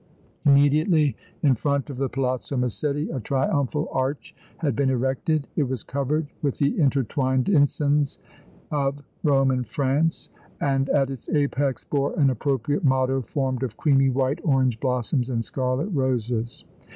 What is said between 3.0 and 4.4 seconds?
a triumphal arch